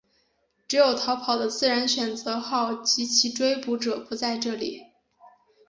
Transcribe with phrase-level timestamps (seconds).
[0.67, 4.87] 只有逃跑的自然选择号及其追捕者不在这里。